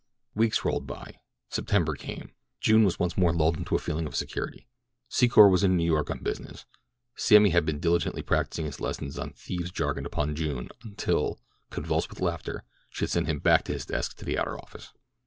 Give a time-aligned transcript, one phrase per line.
[0.33, 1.19] Weeks rolled by.
[1.49, 2.31] September came.
[2.59, 4.67] June was once more lulled into a feeling of security.
[5.11, 6.65] Secor was in New York on business.
[7.15, 12.19] Sammy had been diligently practising his lesson on thieves' jargon upon June until, convulsed with
[12.19, 14.91] laughter, she had sent him back to his desk in the outer office.